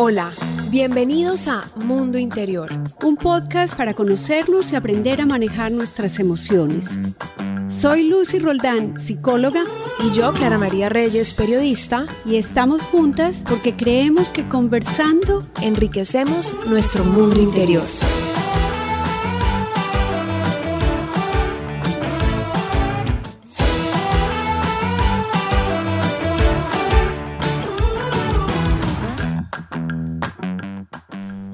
Hola, 0.00 0.30
bienvenidos 0.70 1.48
a 1.48 1.68
Mundo 1.74 2.18
Interior, 2.18 2.70
un 3.02 3.16
podcast 3.16 3.76
para 3.76 3.94
conocernos 3.94 4.70
y 4.70 4.76
aprender 4.76 5.20
a 5.20 5.26
manejar 5.26 5.72
nuestras 5.72 6.20
emociones. 6.20 6.96
Soy 7.68 8.08
Lucy 8.08 8.38
Roldán, 8.38 8.96
psicóloga, 8.96 9.64
y 9.98 10.12
yo, 10.12 10.32
Clara 10.34 10.56
María 10.56 10.88
Reyes, 10.88 11.34
periodista, 11.34 12.06
y 12.24 12.36
estamos 12.36 12.80
juntas 12.80 13.42
porque 13.48 13.74
creemos 13.74 14.28
que 14.28 14.48
conversando 14.48 15.44
enriquecemos 15.62 16.54
nuestro 16.68 17.02
mundo 17.02 17.42
interior. 17.42 17.82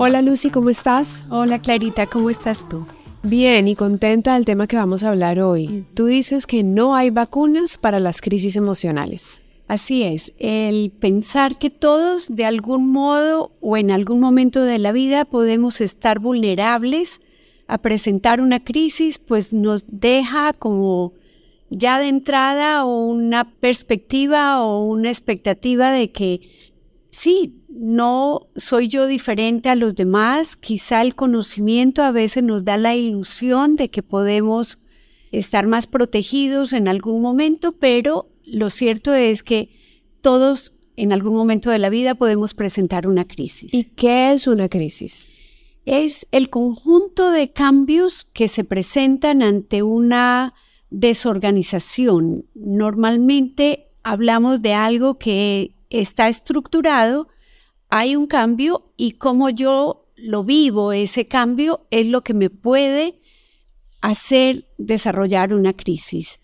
Hola 0.07 0.21
Lucy, 0.21 0.51
¿cómo 0.51 0.69
estás? 0.69 1.23
Hola 1.31 1.63
Clarita, 1.63 2.07
¿cómo 2.07 2.29
estás 2.29 2.69
tú? 2.69 2.85
Bien 3.23 3.67
y 3.69 3.75
contenta 3.75 4.35
del 4.35 4.45
tema 4.45 4.67
que 4.67 4.77
vamos 4.77 5.03
a 5.03 5.09
hablar 5.09 5.41
hoy. 5.41 5.87
Tú 5.95 6.05
dices 6.05 6.47
que 6.47 6.63
no 6.63 6.95
hay 6.95 7.09
vacunas 7.09 7.79
para 7.79 7.99
las 8.01 8.21
crisis 8.21 8.55
emocionales. 8.55 9.43
Así 9.67 10.03
es, 10.03 10.35
el 10.37 10.91
pensar 10.91 11.59
que 11.59 11.71
todos 11.71 12.27
de 12.29 12.45
algún 12.45 12.93
modo 12.93 13.53
o 13.63 13.79
en 13.79 13.91
algún 13.91 14.21
momento 14.21 14.61
de 14.61 14.79
la 14.79 14.93
vida 14.93 15.25
podemos 15.25 15.80
estar 15.80 16.19
vulnerables 16.19 17.23
a 17.66 17.79
presentar 17.79 18.43
una 18.43 18.63
crisis, 18.63 19.16
pues 19.16 19.55
nos 19.55 19.87
deja 19.89 20.52
como 20.52 21.15
ya 21.71 21.99
de 21.99 22.09
entrada 22.09 22.85
una 22.85 23.52
perspectiva 23.52 24.63
o 24.63 24.85
una 24.85 25.09
expectativa 25.09 25.93
de 25.93 26.11
que 26.11 26.43
sí, 27.14 27.62
no 27.68 28.48
soy 28.56 28.88
yo 28.88 29.06
diferente 29.06 29.68
a 29.68 29.74
los 29.74 29.95
demás, 29.95 30.57
quizá 30.57 31.01
el 31.01 31.15
conocimiento 31.15 32.02
a 32.02 32.10
veces 32.10 32.43
nos 32.43 32.65
da 32.65 32.76
la 32.76 32.95
ilusión 32.95 33.76
de 33.76 33.88
que 33.88 34.02
podemos 34.02 34.79
estar 35.30 35.66
más 35.66 35.87
protegidos 35.87 36.73
en 36.73 36.88
algún 36.88 37.23
momento, 37.23 37.73
pero 37.73 38.29
lo 38.45 38.68
cierto 38.68 39.15
es 39.15 39.43
que 39.43 39.71
todos 40.21 40.73
en 40.96 41.12
algún 41.12 41.34
momento 41.34 41.71
de 41.71 41.79
la 41.79 41.88
vida 41.88 42.15
podemos 42.15 42.54
presentar 42.54 43.06
una 43.06 43.26
crisis. 43.26 43.73
¿Y 43.73 43.84
qué 43.84 44.32
es 44.32 44.46
una 44.46 44.68
crisis? 44.68 45.28
Es 45.87 46.26
el 46.30 46.51
conjunto 46.51 47.30
de 47.30 47.52
cambios 47.52 48.26
que 48.32 48.49
se 48.49 48.65
presentan 48.65 49.43
ante 49.43 49.82
una 49.82 50.54
desorganización. 50.90 52.46
Normalmente 52.54 53.88
hablamos 54.02 54.60
de 54.60 54.73
algo 54.73 55.18
que 55.18 55.74
está 56.00 56.28
estructurado, 56.28 57.28
hay 57.88 58.16
un 58.16 58.26
cambio 58.26 58.92
y 58.96 59.12
cómo 59.12 59.50
yo 59.50 60.06
lo 60.16 60.45
vivo, 60.45 60.92
ese 60.92 61.26
cambio, 61.26 61.87
es 61.90 62.06
lo 62.06 62.23
que 62.23 62.34
me 62.34 62.50
puede 62.50 63.20
hacer 64.00 64.66
desarrollar 64.78 65.54
una 65.54 65.72
crisis. 65.72 66.41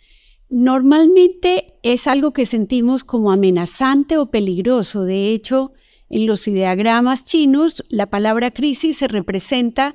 Normalmente 0.48 1.74
es 1.82 2.06
algo 2.06 2.32
que 2.32 2.46
sentimos 2.46 3.04
como 3.04 3.30
amenazante 3.30 4.18
o 4.18 4.30
peligroso. 4.30 5.04
De 5.04 5.28
hecho, 5.32 5.72
en 6.08 6.26
los 6.26 6.48
ideagramas 6.48 7.24
chinos, 7.24 7.84
la 7.88 8.06
palabra 8.06 8.50
crisis 8.50 8.98
se 8.98 9.08
representa 9.08 9.94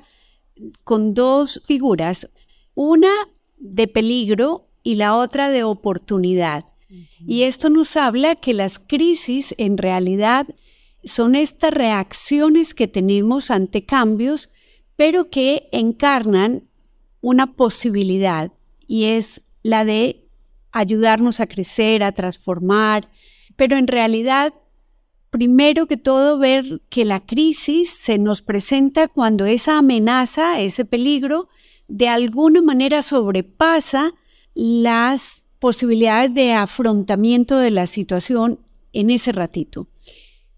con 0.84 1.12
dos 1.12 1.62
figuras, 1.66 2.30
una 2.74 3.10
de 3.58 3.88
peligro 3.88 4.68
y 4.82 4.94
la 4.94 5.16
otra 5.16 5.50
de 5.50 5.64
oportunidad. 5.64 6.64
Y 7.18 7.42
esto 7.42 7.68
nos 7.68 7.96
habla 7.96 8.36
que 8.36 8.54
las 8.54 8.78
crisis 8.78 9.54
en 9.58 9.76
realidad 9.76 10.46
son 11.04 11.34
estas 11.34 11.72
reacciones 11.72 12.74
que 12.74 12.88
tenemos 12.88 13.50
ante 13.50 13.84
cambios, 13.84 14.50
pero 14.96 15.30
que 15.30 15.68
encarnan 15.72 16.64
una 17.20 17.54
posibilidad 17.54 18.52
y 18.86 19.04
es 19.06 19.42
la 19.62 19.84
de 19.84 20.24
ayudarnos 20.72 21.40
a 21.40 21.46
crecer, 21.46 22.02
a 22.02 22.12
transformar, 22.12 23.08
pero 23.56 23.76
en 23.76 23.86
realidad, 23.86 24.54
primero 25.30 25.86
que 25.86 25.96
todo, 25.96 26.38
ver 26.38 26.82
que 26.88 27.04
la 27.04 27.20
crisis 27.20 27.90
se 27.90 28.18
nos 28.18 28.42
presenta 28.42 29.08
cuando 29.08 29.46
esa 29.46 29.78
amenaza, 29.78 30.60
ese 30.60 30.84
peligro, 30.84 31.48
de 31.88 32.08
alguna 32.08 32.62
manera 32.62 33.02
sobrepasa 33.02 34.12
las 34.54 35.45
posibilidades 35.66 36.32
de 36.32 36.52
afrontamiento 36.52 37.58
de 37.58 37.72
la 37.72 37.88
situación 37.88 38.60
en 38.92 39.10
ese 39.10 39.32
ratito. 39.32 39.88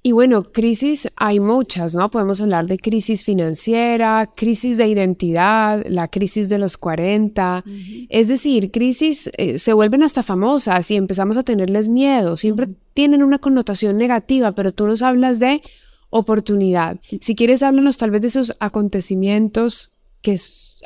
Y 0.03 0.13
bueno, 0.13 0.43
crisis 0.43 1.09
hay 1.17 1.41
muchas, 1.41 1.95
¿no? 1.95 2.11
Podemos 2.11 2.43
hablar 2.43 2.67
de 2.67 2.77
crisis 2.77 3.25
financiera, 3.25 4.31
crisis 4.37 4.77
de 4.77 4.87
identidad, 4.87 5.83
la 5.89 6.09
crisis 6.09 6.51
de 6.51 6.59
los 6.59 6.77
40. 6.77 7.65
Es 8.11 8.29
decir, 8.29 8.71
crisis 8.71 9.31
eh, 9.39 9.59
se 9.59 9.73
vuelven 9.73 10.03
hasta 10.03 10.23
famosas 10.23 10.91
y 10.91 10.97
empezamos 10.97 11.39
a 11.39 11.43
tenerles 11.43 11.89
miedo. 11.89 12.37
Siempre 12.37 12.69
tienen 12.93 13.23
una 13.23 13.39
connotación 13.39 13.97
negativa, 13.97 14.53
pero 14.53 14.73
tú 14.73 14.87
nos 14.87 15.01
hablas 15.01 15.39
de 15.39 15.63
oportunidad. 16.11 17.01
Si 17.23 17.35
quieres, 17.35 17.63
háblanos 17.63 17.97
tal 17.97 18.11
vez 18.11 18.21
de 18.21 18.29
esos 18.29 18.55
acontecimientos 18.61 19.91
que 20.21 20.39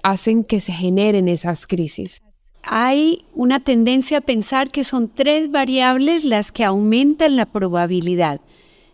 hacen 0.04 0.44
que 0.44 0.60
se 0.60 0.72
generen 0.72 1.26
esas 1.26 1.66
crisis. 1.66 2.22
Hay 2.62 3.24
una 3.34 3.60
tendencia 3.60 4.18
a 4.18 4.22
pensar 4.22 4.70
que 4.70 4.84
son 4.84 5.08
tres 5.08 5.50
variables 5.50 6.24
las 6.24 6.52
que 6.52 6.64
aumentan 6.64 7.36
la 7.36 7.46
probabilidad 7.46 8.40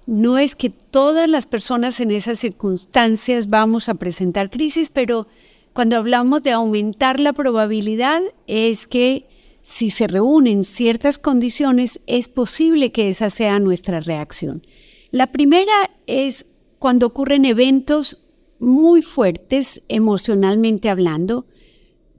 no 0.08 0.38
es 0.38 0.56
que 0.56 0.70
todas 0.70 1.28
las 1.28 1.44
personas 1.44 2.00
en 2.00 2.10
esas 2.10 2.38
circunstancias 2.38 3.50
vamos 3.50 3.90
a 3.90 3.94
presentar 3.94 4.48
crisis, 4.48 4.88
pero 4.88 5.26
cuando 5.74 5.96
hablamos 5.96 6.42
de 6.42 6.50
aumentar 6.50 7.20
la 7.20 7.34
probabilidad 7.34 8.22
es 8.46 8.86
que 8.86 9.26
si 9.60 9.90
se 9.90 10.06
reúnen 10.06 10.64
ciertas 10.64 11.18
condiciones 11.18 12.00
es 12.06 12.26
posible 12.26 12.90
que 12.90 13.08
esa 13.08 13.28
sea 13.28 13.58
nuestra 13.58 14.00
reacción. 14.00 14.66
La 15.10 15.26
primera 15.26 15.90
es 16.06 16.46
cuando 16.78 17.06
ocurren 17.06 17.44
eventos 17.44 18.16
muy 18.58 19.02
fuertes 19.02 19.82
emocionalmente 19.88 20.88
hablando, 20.88 21.44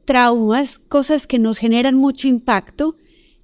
traumas, 0.10 0.80
cosas 0.80 1.28
que 1.28 1.38
nos 1.38 1.60
generan 1.60 1.94
mucho 1.94 2.28
impacto 2.28 2.96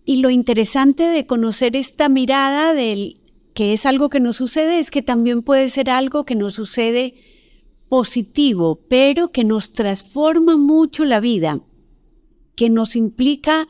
y 0.03 0.15
lo 0.15 0.31
interesante 0.31 1.03
de 1.03 1.27
conocer 1.27 1.75
esta 1.75 2.09
mirada 2.09 2.73
del 2.73 3.21
que 3.53 3.71
es 3.71 3.85
algo 3.85 4.09
que 4.09 4.19
nos 4.19 4.37
sucede, 4.37 4.79
es 4.79 4.89
que 4.89 5.03
también 5.03 5.43
puede 5.43 5.69
ser 5.69 5.91
algo 5.91 6.25
que 6.25 6.33
nos 6.33 6.55
sucede 6.55 7.13
positivo, 7.87 8.79
pero 8.89 9.31
que 9.31 9.43
nos 9.43 9.73
transforma 9.73 10.57
mucho 10.57 11.05
la 11.05 11.19
vida, 11.19 11.59
que 12.55 12.71
nos 12.71 12.95
implica 12.95 13.67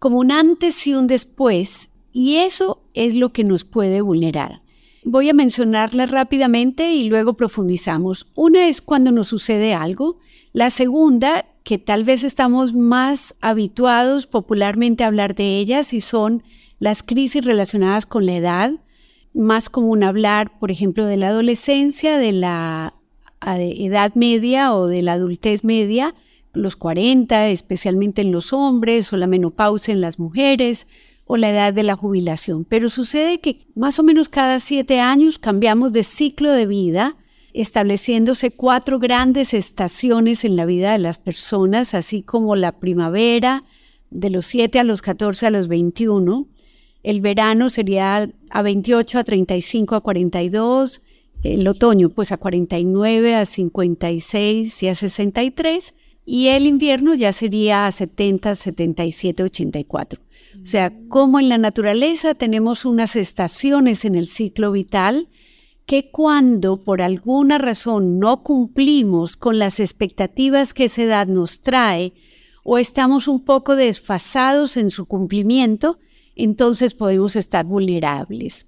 como 0.00 0.18
un 0.18 0.32
antes 0.32 0.84
y 0.88 0.94
un 0.94 1.06
después, 1.06 1.90
y 2.12 2.38
eso 2.38 2.82
es 2.92 3.14
lo 3.14 3.32
que 3.32 3.44
nos 3.44 3.62
puede 3.62 4.00
vulnerar. 4.00 4.62
Voy 5.04 5.28
a 5.28 5.32
mencionarlas 5.32 6.10
rápidamente 6.10 6.92
y 6.92 7.04
luego 7.04 7.34
profundizamos. 7.34 8.26
Una 8.34 8.66
es 8.66 8.80
cuando 8.80 9.12
nos 9.12 9.28
sucede 9.28 9.74
algo. 9.74 10.18
La 10.52 10.70
segunda, 10.70 11.46
que 11.64 11.78
tal 11.78 12.04
vez 12.04 12.24
estamos 12.24 12.74
más 12.74 13.34
habituados 13.40 14.26
popularmente 14.26 15.04
a 15.04 15.06
hablar 15.06 15.34
de 15.34 15.58
ellas, 15.58 15.92
y 15.92 16.00
son 16.00 16.42
las 16.78 17.02
crisis 17.02 17.44
relacionadas 17.44 18.06
con 18.06 18.26
la 18.26 18.34
edad, 18.36 18.72
más 19.34 19.70
común 19.70 20.02
hablar, 20.02 20.58
por 20.58 20.70
ejemplo, 20.70 21.06
de 21.06 21.16
la 21.16 21.28
adolescencia, 21.28 22.18
de 22.18 22.32
la 22.32 22.94
edad 23.44 24.14
media 24.14 24.74
o 24.74 24.86
de 24.88 25.02
la 25.02 25.14
adultez 25.14 25.64
media, 25.64 26.14
los 26.52 26.76
40, 26.76 27.48
especialmente 27.48 28.22
en 28.22 28.32
los 28.32 28.52
hombres, 28.52 29.12
o 29.12 29.16
la 29.16 29.26
menopausia 29.26 29.92
en 29.92 30.00
las 30.00 30.18
mujeres, 30.18 30.86
o 31.24 31.36
la 31.36 31.50
edad 31.50 31.72
de 31.72 31.82
la 31.82 31.96
jubilación. 31.96 32.64
Pero 32.64 32.88
sucede 32.88 33.40
que 33.40 33.66
más 33.74 33.98
o 33.98 34.02
menos 34.02 34.28
cada 34.28 34.58
siete 34.58 35.00
años 35.00 35.38
cambiamos 35.38 35.92
de 35.92 36.04
ciclo 36.04 36.50
de 36.50 36.66
vida, 36.66 37.16
estableciéndose 37.54 38.50
cuatro 38.50 38.98
grandes 38.98 39.54
estaciones 39.54 40.44
en 40.44 40.56
la 40.56 40.64
vida 40.64 40.92
de 40.92 40.98
las 40.98 41.18
personas, 41.18 41.94
así 41.94 42.22
como 42.22 42.56
la 42.56 42.72
primavera, 42.72 43.64
de 44.10 44.30
los 44.30 44.46
7 44.46 44.78
a 44.78 44.84
los 44.84 45.02
14 45.02 45.46
a 45.46 45.50
los 45.50 45.68
21, 45.68 46.46
el 47.02 47.20
verano 47.20 47.68
sería 47.68 48.30
a 48.50 48.62
28, 48.62 49.18
a 49.18 49.24
35, 49.24 49.94
a 49.94 50.00
42, 50.00 51.02
el 51.42 51.66
otoño 51.66 52.10
pues 52.10 52.30
a 52.30 52.36
49, 52.36 53.34
a 53.34 53.44
56 53.44 54.82
y 54.82 54.88
a 54.88 54.94
63, 54.94 55.94
y 56.24 56.48
el 56.48 56.66
invierno 56.66 57.14
ya 57.14 57.32
sería 57.32 57.86
a 57.86 57.92
70, 57.92 58.54
77, 58.54 59.42
84. 59.42 60.20
O 60.62 60.66
sea, 60.66 60.92
como 61.08 61.40
en 61.40 61.48
la 61.48 61.58
naturaleza 61.58 62.34
tenemos 62.34 62.84
unas 62.84 63.16
estaciones 63.16 64.04
en 64.04 64.14
el 64.14 64.28
ciclo 64.28 64.70
vital 64.70 65.28
que 65.86 66.10
cuando 66.10 66.84
por 66.84 67.02
alguna 67.02 67.58
razón 67.58 68.18
no 68.18 68.42
cumplimos 68.42 69.36
con 69.36 69.58
las 69.58 69.80
expectativas 69.80 70.74
que 70.74 70.84
esa 70.84 71.02
edad 71.02 71.26
nos 71.26 71.60
trae 71.60 72.14
o 72.64 72.78
estamos 72.78 73.28
un 73.28 73.44
poco 73.44 73.74
desfasados 73.76 74.76
en 74.76 74.90
su 74.90 75.06
cumplimiento, 75.06 75.98
entonces 76.36 76.94
podemos 76.94 77.36
estar 77.36 77.64
vulnerables. 77.64 78.66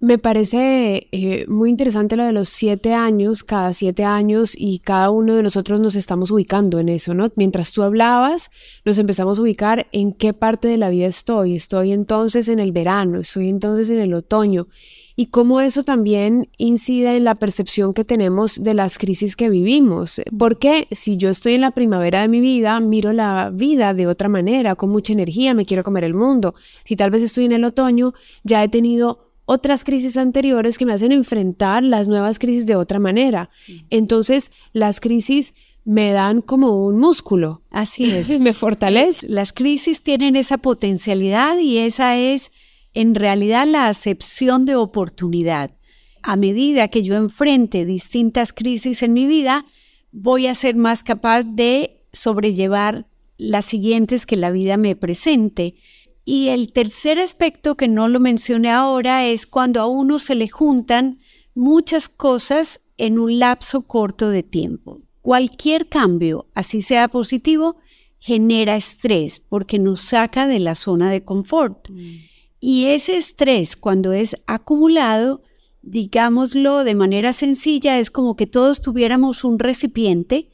Me 0.00 0.18
parece 0.18 1.08
eh, 1.12 1.46
muy 1.48 1.70
interesante 1.70 2.16
lo 2.16 2.24
de 2.24 2.32
los 2.32 2.50
siete 2.50 2.92
años, 2.92 3.42
cada 3.42 3.72
siete 3.72 4.04
años 4.04 4.52
y 4.54 4.80
cada 4.80 5.08
uno 5.08 5.34
de 5.34 5.42
nosotros 5.42 5.80
nos 5.80 5.94
estamos 5.94 6.30
ubicando 6.30 6.78
en 6.78 6.90
eso, 6.90 7.14
¿no? 7.14 7.32
Mientras 7.36 7.72
tú 7.72 7.82
hablabas, 7.82 8.50
nos 8.84 8.98
empezamos 8.98 9.38
a 9.38 9.42
ubicar 9.42 9.86
en 9.92 10.12
qué 10.12 10.34
parte 10.34 10.68
de 10.68 10.76
la 10.76 10.90
vida 10.90 11.06
estoy. 11.06 11.56
Estoy 11.56 11.92
entonces 11.92 12.48
en 12.48 12.58
el 12.58 12.72
verano, 12.72 13.20
estoy 13.20 13.48
entonces 13.48 13.88
en 13.88 14.00
el 14.00 14.12
otoño 14.12 14.66
y 15.16 15.26
cómo 15.26 15.60
eso 15.60 15.84
también 15.84 16.48
incide 16.58 17.16
en 17.16 17.24
la 17.24 17.34
percepción 17.34 17.94
que 17.94 18.04
tenemos 18.04 18.62
de 18.62 18.74
las 18.74 18.98
crisis 18.98 19.36
que 19.36 19.48
vivimos. 19.48 20.20
Porque 20.36 20.88
si 20.90 21.16
yo 21.16 21.30
estoy 21.30 21.54
en 21.54 21.60
la 21.60 21.70
primavera 21.70 22.22
de 22.22 22.28
mi 22.28 22.40
vida, 22.40 22.78
miro 22.80 23.12
la 23.12 23.50
vida 23.52 23.94
de 23.94 24.06
otra 24.06 24.28
manera, 24.28 24.74
con 24.74 24.90
mucha 24.90 25.12
energía, 25.12 25.54
me 25.54 25.66
quiero 25.66 25.84
comer 25.84 26.04
el 26.04 26.14
mundo. 26.14 26.54
Si 26.84 26.96
tal 26.96 27.10
vez 27.10 27.22
estoy 27.22 27.44
en 27.44 27.52
el 27.52 27.64
otoño, 27.64 28.12
ya 28.42 28.64
he 28.64 28.68
tenido 28.68 29.30
otras 29.46 29.84
crisis 29.84 30.16
anteriores 30.16 30.78
que 30.78 30.86
me 30.86 30.94
hacen 30.94 31.12
enfrentar 31.12 31.82
las 31.82 32.08
nuevas 32.08 32.38
crisis 32.38 32.66
de 32.66 32.76
otra 32.76 32.98
manera. 32.98 33.50
Entonces, 33.90 34.50
las 34.72 35.00
crisis 35.00 35.54
me 35.84 36.12
dan 36.12 36.40
como 36.40 36.86
un 36.86 36.98
músculo. 36.98 37.62
Así 37.70 38.10
es. 38.10 38.28
me 38.40 38.54
fortalece. 38.54 39.28
Las 39.28 39.52
crisis 39.52 40.02
tienen 40.02 40.34
esa 40.34 40.58
potencialidad 40.58 41.58
y 41.58 41.78
esa 41.78 42.16
es 42.16 42.50
en 42.94 43.14
realidad 43.14 43.66
la 43.66 43.88
acepción 43.88 44.64
de 44.64 44.76
oportunidad. 44.76 45.72
A 46.22 46.36
medida 46.36 46.88
que 46.88 47.02
yo 47.02 47.16
enfrente 47.16 47.84
distintas 47.84 48.52
crisis 48.52 49.02
en 49.02 49.12
mi 49.12 49.26
vida, 49.26 49.66
voy 50.12 50.46
a 50.46 50.54
ser 50.54 50.76
más 50.76 51.02
capaz 51.02 51.42
de 51.42 52.00
sobrellevar 52.12 53.06
las 53.36 53.66
siguientes 53.66 54.26
que 54.26 54.36
la 54.36 54.50
vida 54.50 54.76
me 54.76 54.96
presente. 54.96 55.74
Y 56.24 56.48
el 56.48 56.72
tercer 56.72 57.18
aspecto 57.18 57.76
que 57.76 57.88
no 57.88 58.08
lo 58.08 58.20
mencioné 58.20 58.70
ahora 58.70 59.26
es 59.26 59.46
cuando 59.46 59.80
a 59.80 59.86
uno 59.86 60.18
se 60.18 60.34
le 60.34 60.48
juntan 60.48 61.18
muchas 61.54 62.08
cosas 62.08 62.80
en 62.96 63.18
un 63.18 63.38
lapso 63.38 63.82
corto 63.82 64.30
de 64.30 64.42
tiempo. 64.42 65.02
Cualquier 65.20 65.88
cambio, 65.88 66.46
así 66.54 66.80
sea 66.80 67.08
positivo, 67.08 67.76
genera 68.18 68.76
estrés 68.76 69.40
porque 69.40 69.78
nos 69.78 70.00
saca 70.00 70.46
de 70.46 70.60
la 70.60 70.74
zona 70.74 71.10
de 71.10 71.24
confort. 71.24 71.90
Mm. 71.90 72.33
Y 72.66 72.86
ese 72.86 73.18
estrés, 73.18 73.76
cuando 73.76 74.14
es 74.14 74.38
acumulado, 74.46 75.42
digámoslo 75.82 76.82
de 76.82 76.94
manera 76.94 77.34
sencilla, 77.34 77.98
es 77.98 78.10
como 78.10 78.36
que 78.36 78.46
todos 78.46 78.80
tuviéramos 78.80 79.44
un 79.44 79.58
recipiente 79.58 80.48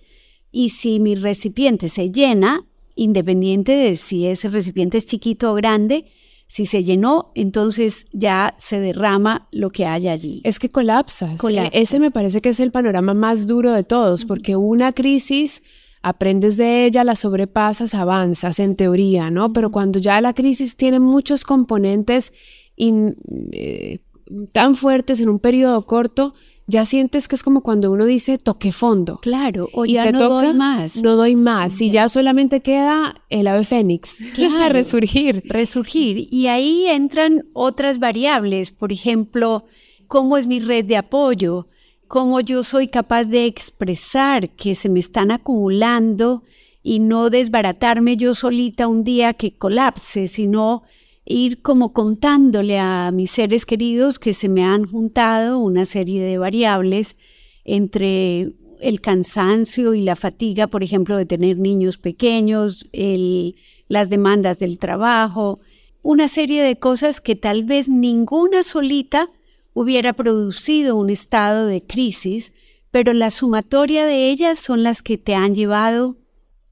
y 0.50 0.70
si 0.70 0.98
mi 0.98 1.14
recipiente 1.14 1.88
se 1.88 2.10
llena, 2.10 2.66
independiente 2.96 3.76
de 3.76 3.94
si 3.94 4.26
ese 4.26 4.48
recipiente 4.48 4.98
es 4.98 5.06
chiquito 5.06 5.52
o 5.52 5.54
grande, 5.54 6.06
si 6.48 6.66
se 6.66 6.82
llenó, 6.82 7.30
entonces 7.36 8.06
ya 8.12 8.56
se 8.58 8.80
derrama 8.80 9.46
lo 9.52 9.70
que 9.70 9.86
hay 9.86 10.08
allí. 10.08 10.40
Es 10.42 10.58
que 10.58 10.68
colapsas. 10.68 11.40
Ese 11.70 12.00
me 12.00 12.10
parece 12.10 12.40
que 12.40 12.48
es 12.48 12.58
el 12.58 12.72
panorama 12.72 13.14
más 13.14 13.46
duro 13.46 13.70
de 13.70 13.84
todos, 13.84 14.24
porque 14.24 14.56
una 14.56 14.92
crisis, 14.92 15.62
aprendes 16.02 16.56
de 16.56 16.86
ella, 16.86 17.04
la 17.04 17.16
sobrepasas, 17.16 17.94
avanzas 17.94 18.58
en 18.58 18.74
teoría, 18.74 19.30
¿no? 19.30 19.52
Pero 19.52 19.70
cuando 19.70 19.98
ya 19.98 20.20
la 20.20 20.34
crisis 20.34 20.76
tiene 20.76 21.00
muchos 21.00 21.44
componentes 21.44 22.32
eh, 22.76 23.98
tan 24.52 24.74
fuertes 24.74 25.20
en 25.20 25.28
un 25.28 25.38
periodo 25.38 25.84
corto, 25.86 26.34
ya 26.66 26.86
sientes 26.86 27.26
que 27.26 27.34
es 27.34 27.42
como 27.42 27.62
cuando 27.62 27.90
uno 27.90 28.06
dice 28.06 28.38
toque 28.38 28.72
fondo. 28.72 29.18
Claro, 29.18 29.68
o 29.72 29.84
ya 29.84 30.12
no 30.12 30.28
doy 30.28 30.54
más. 30.54 30.96
No 30.96 31.16
doy 31.16 31.34
más. 31.34 31.80
Y 31.80 31.90
ya 31.90 32.08
solamente 32.08 32.60
queda 32.60 33.22
el 33.28 33.48
ave 33.48 33.64
fénix. 33.64 34.18
Claro, 34.34 34.72
resurgir. 34.72 35.42
Resurgir. 35.46 36.28
Y 36.30 36.46
ahí 36.46 36.86
entran 36.86 37.46
otras 37.52 37.98
variables. 37.98 38.70
Por 38.70 38.92
ejemplo, 38.92 39.64
cómo 40.06 40.38
es 40.38 40.46
mi 40.46 40.60
red 40.60 40.84
de 40.84 40.96
apoyo, 40.96 41.66
cómo 42.10 42.40
yo 42.40 42.64
soy 42.64 42.88
capaz 42.88 43.22
de 43.26 43.46
expresar 43.46 44.50
que 44.56 44.74
se 44.74 44.88
me 44.88 44.98
están 44.98 45.30
acumulando 45.30 46.42
y 46.82 46.98
no 46.98 47.30
desbaratarme 47.30 48.16
yo 48.16 48.34
solita 48.34 48.88
un 48.88 49.04
día 49.04 49.34
que 49.34 49.56
colapse, 49.56 50.26
sino 50.26 50.82
ir 51.24 51.62
como 51.62 51.92
contándole 51.92 52.80
a 52.80 53.12
mis 53.12 53.30
seres 53.30 53.64
queridos 53.64 54.18
que 54.18 54.34
se 54.34 54.48
me 54.48 54.64
han 54.64 54.86
juntado 54.86 55.60
una 55.60 55.84
serie 55.84 56.20
de 56.20 56.36
variables 56.36 57.16
entre 57.64 58.54
el 58.80 59.00
cansancio 59.00 59.94
y 59.94 60.02
la 60.02 60.16
fatiga, 60.16 60.66
por 60.66 60.82
ejemplo, 60.82 61.16
de 61.16 61.26
tener 61.26 61.58
niños 61.58 61.96
pequeños, 61.96 62.90
las 63.86 64.10
demandas 64.10 64.58
del 64.58 64.80
trabajo, 64.80 65.60
una 66.02 66.26
serie 66.26 66.64
de 66.64 66.76
cosas 66.76 67.20
que 67.20 67.36
tal 67.36 67.62
vez 67.62 67.88
ninguna 67.88 68.64
solita 68.64 69.30
hubiera 69.72 70.12
producido 70.12 70.96
un 70.96 71.10
estado 71.10 71.66
de 71.66 71.82
crisis, 71.82 72.52
pero 72.90 73.12
la 73.12 73.30
sumatoria 73.30 74.04
de 74.04 74.30
ellas 74.30 74.58
son 74.58 74.82
las 74.82 75.02
que 75.02 75.18
te 75.18 75.34
han 75.34 75.54
llevado 75.54 76.16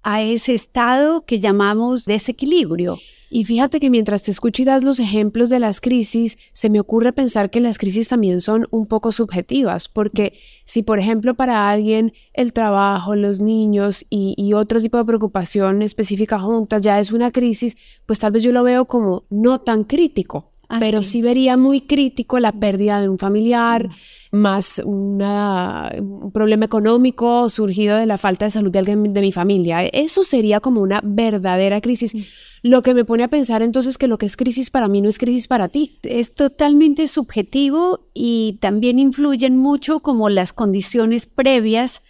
a 0.02 0.22
ese 0.22 0.54
estado 0.54 1.24
que 1.24 1.38
llamamos 1.40 2.04
desequilibrio. 2.04 2.98
Y 3.30 3.44
fíjate 3.44 3.78
que 3.78 3.90
mientras 3.90 4.22
te 4.22 4.30
escucho 4.30 4.62
y 4.62 4.64
das 4.64 4.82
los 4.82 4.98
ejemplos 5.00 5.50
de 5.50 5.58
las 5.58 5.82
crisis, 5.82 6.38
se 6.52 6.70
me 6.70 6.80
ocurre 6.80 7.12
pensar 7.12 7.50
que 7.50 7.60
las 7.60 7.76
crisis 7.76 8.08
también 8.08 8.40
son 8.40 8.66
un 8.70 8.86
poco 8.86 9.12
subjetivas, 9.12 9.88
porque 9.88 10.32
si 10.64 10.82
por 10.82 10.98
ejemplo 10.98 11.34
para 11.34 11.68
alguien 11.68 12.14
el 12.32 12.54
trabajo, 12.54 13.14
los 13.14 13.38
niños 13.38 14.06
y, 14.08 14.52
otro 14.54 14.80
tipo 14.80 14.96
de 14.96 15.04
preocupación 15.04 15.82
específica 15.82 16.38
juntas 16.38 16.80
ya 16.80 16.98
es 16.98 17.12
una 17.12 17.30
crisis, 17.30 17.76
pues 18.06 18.18
tal 18.18 18.32
vez 18.32 18.42
yo 18.42 18.50
lo 18.50 18.62
veo 18.62 18.86
como 18.86 19.24
no 19.28 19.60
tan 19.60 19.84
crítico, 19.84 20.52
pero 20.81 21.03
sí 21.03 21.23
vería 21.23 21.56
muy 21.56 21.81
crítico 21.81 22.38
la 22.41 22.53
pérdida 22.53 23.00
de 23.00 23.09
un 23.09 23.19
familiar, 23.19 23.88
más 24.31 24.82
una, 24.85 25.91
un 25.99 26.31
problema 26.31 26.67
económico 26.67 27.49
surgido 27.49 27.97
de 27.97 28.05
la 28.05 28.19
falta 28.19 28.44
de 28.44 28.50
salud 28.50 28.70
de 28.70 28.79
alguien 28.81 29.15
de 29.15 29.20
mi 29.20 29.32
familia. 29.32 29.87
Eso 29.87 30.23
sería 30.23 30.61
como 30.61 30.82
una 30.82 31.00
verdadera 31.03 31.81
crisis. 31.81 32.15
Lo 32.62 32.82
que 32.82 32.93
me 32.93 33.05
pone 33.05 33.25
a 33.25 33.29
pensar 33.29 33.62
entonces 33.62 33.97
que 33.97 34.09
lo 34.09 34.19
que 34.19 34.26
es 34.26 34.37
crisis 34.37 34.69
para 34.69 34.88
mí 34.88 35.00
no 35.00 35.09
es 35.09 35.19
crisis 35.19 35.49
para 35.49 35.69
ti. 35.69 35.99
Es 36.03 36.35
totalmente 36.35 37.09
subjetivo 37.09 38.00
y 38.12 38.59
también 38.61 38.99
influyen 38.99 39.56
mucho 39.56 40.00
como 40.00 40.29
las 40.29 40.53
condiciones 40.53 41.25
previas 41.26 42.03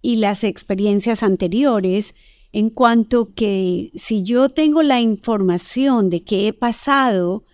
y 0.00 0.16
las 0.16 0.44
experiencias 0.44 1.22
anteriores 1.22 2.14
en 2.52 2.70
cuanto 2.70 3.34
que 3.34 3.90
si 3.94 4.22
yo 4.22 4.48
tengo 4.48 4.82
la 4.82 5.00
información 5.00 6.08
de 6.08 6.24
que 6.24 6.48
he 6.48 6.52
pasado 6.54 7.44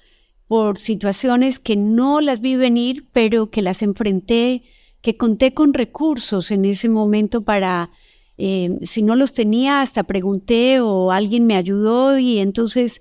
por 0.49 0.79
situaciones 0.79 1.59
que 1.59 1.77
no 1.77 2.21
las 2.21 2.41
vi 2.41 2.57
venir, 2.57 3.07
pero 3.13 3.51
que 3.51 3.63
las 3.63 3.83
enfrenté, 3.83 4.63
que 5.01 5.17
conté 5.17 5.55
con 5.55 5.75
recursos 5.75 6.51
en 6.51 6.65
ese 6.65 6.89
momento 6.89 7.43
para, 7.43 7.91
eh, 8.39 8.79
si 8.83 9.03
no 9.03 9.17
los 9.17 9.33
tenía, 9.33 9.81
hasta 9.81 10.05
pregunté 10.05 10.81
o 10.81 11.11
alguien 11.11 11.47
me 11.47 11.57
ayudó 11.57 12.19
y 12.19 12.39
entonces 12.39 13.01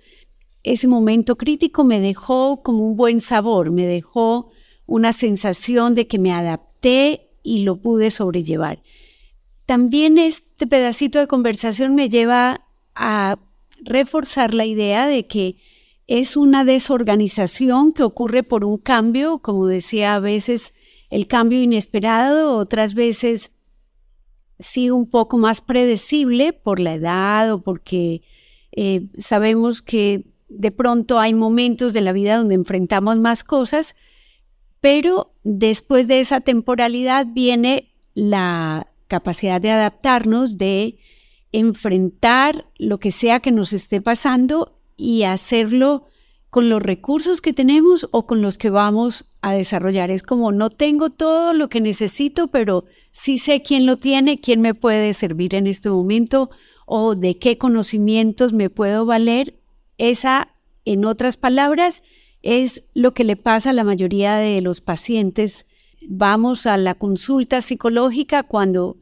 ese 0.63 0.87
momento 0.87 1.37
crítico 1.37 1.83
me 1.83 1.99
dejó 1.99 2.61
como 2.63 2.85
un 2.85 2.95
buen 2.95 3.19
sabor, 3.19 3.71
me 3.71 3.85
dejó 3.85 4.51
una 4.85 5.13
sensación 5.13 5.93
de 5.93 6.07
que 6.07 6.19
me 6.19 6.31
adapté 6.31 7.29
y 7.43 7.63
lo 7.63 7.77
pude 7.77 8.11
sobrellevar. 8.11 8.81
También 9.65 10.17
este 10.17 10.67
pedacito 10.67 11.19
de 11.19 11.27
conversación 11.27 11.95
me 11.95 12.09
lleva 12.09 12.67
a 12.93 13.39
reforzar 13.83 14.53
la 14.53 14.65
idea 14.65 15.07
de 15.07 15.27
que 15.27 15.55
es 16.19 16.35
una 16.35 16.65
desorganización 16.65 17.93
que 17.93 18.03
ocurre 18.03 18.43
por 18.43 18.65
un 18.65 18.77
cambio, 18.77 19.39
como 19.39 19.65
decía, 19.65 20.15
a 20.15 20.19
veces 20.19 20.73
el 21.09 21.25
cambio 21.25 21.61
inesperado, 21.61 22.57
otras 22.57 22.95
veces 22.95 23.53
sí 24.59 24.89
un 24.89 25.09
poco 25.09 25.37
más 25.37 25.61
predecible 25.61 26.51
por 26.51 26.81
la 26.81 26.95
edad 26.95 27.53
o 27.53 27.61
porque 27.61 28.23
eh, 28.73 29.07
sabemos 29.19 29.81
que 29.81 30.25
de 30.49 30.71
pronto 30.71 31.17
hay 31.17 31.33
momentos 31.33 31.93
de 31.93 32.01
la 32.01 32.11
vida 32.11 32.35
donde 32.35 32.55
enfrentamos 32.55 33.15
más 33.17 33.45
cosas, 33.45 33.95
pero 34.81 35.31
después 35.45 36.09
de 36.09 36.19
esa 36.19 36.41
temporalidad 36.41 37.25
viene 37.29 37.93
la 38.15 38.87
capacidad 39.07 39.61
de 39.61 39.71
adaptarnos, 39.71 40.57
de 40.57 40.97
enfrentar 41.53 42.65
lo 42.77 42.99
que 42.99 43.13
sea 43.13 43.39
que 43.39 43.53
nos 43.53 43.71
esté 43.71 44.01
pasando 44.01 44.80
y 45.01 45.23
hacerlo 45.23 46.05
con 46.51 46.69
los 46.69 46.81
recursos 46.81 47.41
que 47.41 47.53
tenemos 47.53 48.07
o 48.11 48.27
con 48.27 48.41
los 48.41 48.57
que 48.59 48.69
vamos 48.69 49.25
a 49.41 49.53
desarrollar. 49.53 50.11
Es 50.11 50.21
como 50.21 50.51
no 50.51 50.69
tengo 50.69 51.09
todo 51.09 51.53
lo 51.53 51.69
que 51.69 51.81
necesito, 51.81 52.49
pero 52.49 52.85
sí 53.09 53.39
sé 53.39 53.63
quién 53.63 53.87
lo 53.87 53.97
tiene, 53.97 54.39
quién 54.39 54.61
me 54.61 54.75
puede 54.75 55.13
servir 55.15 55.55
en 55.55 55.65
este 55.65 55.89
momento 55.89 56.51
o 56.85 57.15
de 57.15 57.39
qué 57.39 57.57
conocimientos 57.57 58.53
me 58.53 58.69
puedo 58.69 59.05
valer. 59.05 59.55
Esa, 59.97 60.49
en 60.85 61.05
otras 61.05 61.35
palabras, 61.35 62.03
es 62.43 62.83
lo 62.93 63.13
que 63.13 63.23
le 63.23 63.37
pasa 63.37 63.71
a 63.71 63.73
la 63.73 63.83
mayoría 63.83 64.35
de 64.35 64.61
los 64.61 64.81
pacientes. 64.81 65.65
Vamos 66.07 66.67
a 66.67 66.77
la 66.77 66.93
consulta 66.95 67.61
psicológica 67.61 68.43
cuando 68.43 68.97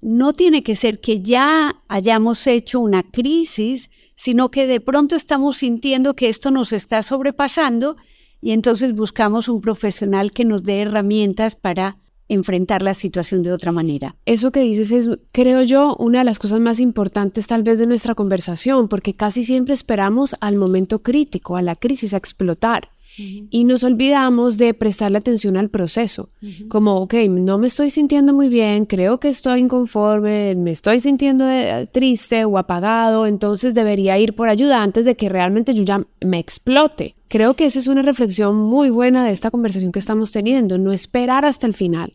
no 0.00 0.32
tiene 0.32 0.62
que 0.62 0.74
ser 0.74 1.00
que 1.00 1.22
ya 1.22 1.82
hayamos 1.88 2.46
hecho 2.46 2.80
una 2.80 3.02
crisis, 3.02 3.90
sino 4.16 4.50
que 4.50 4.66
de 4.66 4.80
pronto 4.80 5.16
estamos 5.16 5.58
sintiendo 5.58 6.14
que 6.14 6.28
esto 6.28 6.50
nos 6.50 6.72
está 6.72 7.02
sobrepasando 7.02 7.96
y 8.40 8.52
entonces 8.52 8.94
buscamos 8.94 9.48
un 9.48 9.60
profesional 9.60 10.30
que 10.32 10.44
nos 10.44 10.62
dé 10.62 10.82
herramientas 10.82 11.54
para 11.54 11.98
enfrentar 12.28 12.82
la 12.82 12.94
situación 12.94 13.42
de 13.42 13.52
otra 13.52 13.72
manera. 13.72 14.16
Eso 14.24 14.50
que 14.50 14.60
dices 14.60 14.90
es, 14.90 15.08
creo 15.32 15.62
yo, 15.62 15.96
una 15.98 16.20
de 16.20 16.24
las 16.24 16.38
cosas 16.38 16.60
más 16.60 16.80
importantes 16.80 17.46
tal 17.46 17.62
vez 17.62 17.78
de 17.78 17.86
nuestra 17.86 18.14
conversación, 18.14 18.88
porque 18.88 19.14
casi 19.14 19.44
siempre 19.44 19.74
esperamos 19.74 20.34
al 20.40 20.56
momento 20.56 21.02
crítico, 21.02 21.56
a 21.56 21.62
la 21.62 21.76
crisis, 21.76 22.14
a 22.14 22.18
explotar. 22.18 22.90
Y 23.16 23.64
nos 23.64 23.84
olvidamos 23.84 24.58
de 24.58 24.74
prestarle 24.74 25.18
atención 25.18 25.56
al 25.56 25.70
proceso, 25.70 26.30
como, 26.68 26.96
ok, 26.96 27.14
no 27.28 27.58
me 27.58 27.68
estoy 27.68 27.90
sintiendo 27.90 28.32
muy 28.32 28.48
bien, 28.48 28.84
creo 28.86 29.20
que 29.20 29.28
estoy 29.28 29.60
inconforme, 29.60 30.54
me 30.56 30.72
estoy 30.72 31.00
sintiendo 31.00 31.48
eh, 31.48 31.88
triste 31.92 32.44
o 32.44 32.58
apagado, 32.58 33.26
entonces 33.26 33.72
debería 33.74 34.18
ir 34.18 34.34
por 34.34 34.48
ayuda 34.48 34.82
antes 34.82 35.04
de 35.04 35.16
que 35.16 35.28
realmente 35.28 35.74
yo 35.74 35.84
ya 35.84 36.04
me 36.20 36.38
explote. 36.38 37.14
Creo 37.28 37.54
que 37.54 37.66
esa 37.66 37.78
es 37.78 37.86
una 37.86 38.02
reflexión 38.02 38.56
muy 38.56 38.90
buena 38.90 39.24
de 39.24 39.32
esta 39.32 39.50
conversación 39.50 39.92
que 39.92 39.98
estamos 39.98 40.32
teniendo, 40.32 40.78
no 40.78 40.92
esperar 40.92 41.44
hasta 41.44 41.66
el 41.66 41.74
final. 41.74 42.12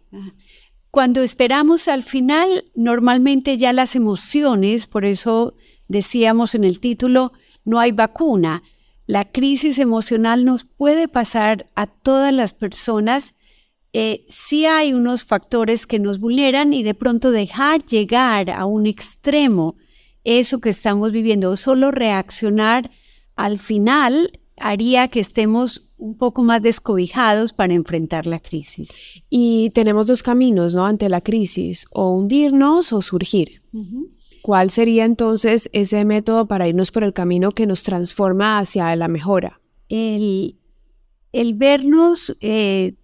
Cuando 0.91 1.21
esperamos 1.21 1.87
al 1.87 2.03
final, 2.03 2.65
normalmente 2.75 3.57
ya 3.57 3.73
las 3.73 3.95
emociones, 3.95 4.87
por 4.87 5.05
eso 5.05 5.53
decíamos 5.87 6.55
en 6.55 6.63
el 6.63 6.79
título, 6.79 7.31
no 7.63 7.79
hay 7.79 7.91
vacuna 7.91 8.63
la 9.09 9.25
crisis 9.25 9.79
emocional 9.79 10.45
nos 10.45 10.65
puede 10.65 11.07
pasar 11.07 11.67
a 11.73 11.87
todas 11.87 12.31
las 12.31 12.53
personas. 12.53 13.33
Eh, 13.91 14.23
sí 14.27 14.67
hay 14.67 14.93
unos 14.93 15.23
factores 15.23 15.87
que 15.87 15.97
nos 15.97 16.19
vulneran 16.19 16.73
y 16.73 16.83
de 16.83 16.93
pronto 16.93 17.31
dejar 17.31 17.83
llegar 17.87 18.51
a 18.51 18.67
un 18.67 18.85
extremo 18.85 19.77
eso 20.23 20.59
que 20.59 20.69
estamos 20.69 21.11
viviendo, 21.11 21.57
solo 21.57 21.89
reaccionar 21.89 22.91
al 23.35 23.57
final 23.57 24.39
haría 24.57 25.07
que 25.07 25.21
estemos 25.21 25.89
un 25.97 26.15
poco 26.15 26.43
más 26.43 26.61
descobijados 26.61 27.51
para 27.51 27.73
enfrentar 27.73 28.27
la 28.27 28.39
crisis. 28.39 28.89
Y 29.27 29.71
tenemos 29.71 30.05
dos 30.05 30.21
caminos, 30.21 30.75
¿no? 30.75 30.85
Ante 30.85 31.09
la 31.09 31.21
crisis, 31.21 31.87
o 31.89 32.11
hundirnos 32.11 32.93
o 32.93 33.01
surgir. 33.01 33.63
¿Cuál 34.41 34.71
sería 34.71 35.05
entonces 35.05 35.69
ese 35.73 36.05
método 36.05 36.47
para 36.47 36.67
irnos 36.67 36.91
por 36.91 37.03
el 37.03 37.13
camino 37.13 37.51
que 37.51 37.65
nos 37.65 37.83
transforma 37.83 38.59
hacia 38.59 38.95
la 38.95 39.07
mejora? 39.07 39.59
El, 39.89 40.55
vernos 41.55 42.35
eh, 42.41 42.95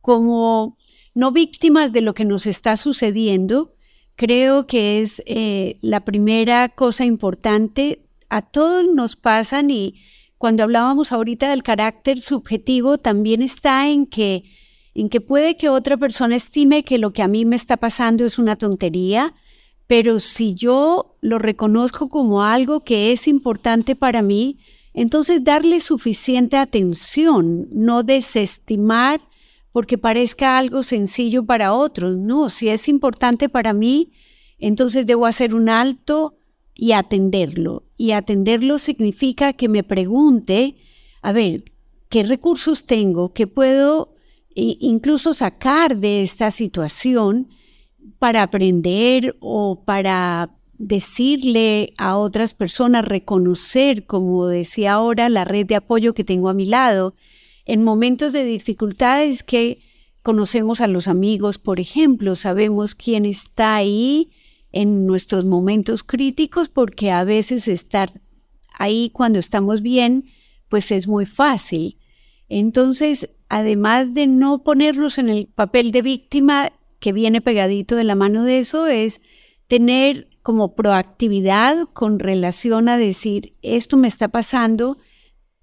como 0.00 0.76
no 1.14 1.32
víctimas 1.32 1.92
de 1.92 2.00
lo 2.00 2.14
que 2.14 2.24
nos 2.24 2.46
está 2.46 2.76
sucediendo, 2.76 3.74
creo 4.16 4.66
que 4.66 5.00
es 5.00 5.22
eh, 5.26 5.78
la 5.80 6.04
primera 6.04 6.68
cosa 6.68 7.04
importante. 7.04 8.04
A 8.28 8.42
todos 8.42 8.84
nos 8.92 9.16
pasan 9.16 9.70
y 9.70 9.96
cuando 10.38 10.62
hablábamos 10.62 11.12
ahorita 11.12 11.50
del 11.50 11.62
carácter 11.62 12.20
subjetivo, 12.20 12.98
también 12.98 13.42
está 13.42 13.88
en 13.88 14.06
que, 14.06 14.44
en 14.94 15.08
que 15.08 15.20
puede 15.20 15.56
que 15.56 15.68
otra 15.68 15.96
persona 15.96 16.36
estime 16.36 16.84
que 16.84 16.98
lo 16.98 17.12
que 17.12 17.22
a 17.22 17.28
mí 17.28 17.44
me 17.44 17.56
está 17.56 17.76
pasando 17.76 18.24
es 18.24 18.38
una 18.38 18.56
tontería, 18.56 19.34
pero 19.88 20.20
si 20.20 20.54
yo 20.54 21.16
lo 21.22 21.38
reconozco 21.38 22.10
como 22.10 22.42
algo 22.42 22.84
que 22.84 23.10
es 23.10 23.26
importante 23.26 23.96
para 23.96 24.20
mí, 24.20 24.58
entonces 24.92 25.42
darle 25.42 25.80
suficiente 25.80 26.58
atención, 26.58 27.68
no 27.72 28.02
desestimar 28.02 29.22
porque 29.72 29.96
parezca 29.96 30.58
algo 30.58 30.82
sencillo 30.82 31.44
para 31.46 31.72
otros. 31.72 32.18
No, 32.18 32.50
si 32.50 32.68
es 32.68 32.86
importante 32.86 33.48
para 33.48 33.72
mí, 33.72 34.12
entonces 34.58 35.06
debo 35.06 35.24
hacer 35.24 35.54
un 35.54 35.70
alto 35.70 36.36
y 36.74 36.92
atenderlo. 36.92 37.84
Y 37.96 38.10
atenderlo 38.10 38.78
significa 38.78 39.54
que 39.54 39.68
me 39.68 39.84
pregunte, 39.84 40.76
a 41.22 41.32
ver, 41.32 41.64
¿qué 42.10 42.24
recursos 42.24 42.84
tengo? 42.84 43.32
¿Qué 43.32 43.46
puedo 43.46 44.14
incluso 44.54 45.32
sacar 45.32 45.96
de 45.96 46.20
esta 46.20 46.50
situación? 46.50 47.48
Para 48.18 48.42
aprender 48.42 49.36
o 49.40 49.82
para 49.84 50.50
decirle 50.78 51.92
a 51.98 52.16
otras 52.16 52.54
personas, 52.54 53.04
reconocer, 53.04 54.06
como 54.06 54.46
decía 54.46 54.94
ahora, 54.94 55.28
la 55.28 55.44
red 55.44 55.66
de 55.66 55.76
apoyo 55.76 56.14
que 56.14 56.24
tengo 56.24 56.48
a 56.48 56.54
mi 56.54 56.66
lado. 56.66 57.14
En 57.64 57.82
momentos 57.82 58.32
de 58.32 58.44
dificultades 58.44 59.42
que 59.42 59.80
conocemos 60.22 60.80
a 60.80 60.86
los 60.86 61.08
amigos, 61.08 61.58
por 61.58 61.80
ejemplo, 61.80 62.36
sabemos 62.36 62.94
quién 62.94 63.26
está 63.26 63.76
ahí 63.76 64.30
en 64.72 65.06
nuestros 65.06 65.44
momentos 65.44 66.02
críticos 66.02 66.68
porque 66.68 67.10
a 67.10 67.24
veces 67.24 67.68
estar 67.68 68.20
ahí 68.78 69.10
cuando 69.10 69.38
estamos 69.38 69.82
bien, 69.82 70.26
pues 70.68 70.92
es 70.92 71.08
muy 71.08 71.26
fácil. 71.26 71.98
Entonces, 72.48 73.28
además 73.48 74.14
de 74.14 74.26
no 74.26 74.62
ponernos 74.62 75.18
en 75.18 75.28
el 75.28 75.46
papel 75.46 75.90
de 75.90 76.02
víctima, 76.02 76.72
que 77.00 77.12
viene 77.12 77.40
pegadito 77.40 77.96
de 77.96 78.04
la 78.04 78.14
mano 78.14 78.44
de 78.44 78.58
eso 78.58 78.86
es 78.86 79.20
tener 79.66 80.28
como 80.42 80.74
proactividad 80.74 81.88
con 81.92 82.18
relación 82.18 82.88
a 82.88 82.96
decir, 82.96 83.54
esto 83.62 83.96
me 83.96 84.08
está 84.08 84.28
pasando, 84.28 84.98